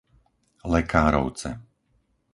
[0.73, 1.49] Lekárovce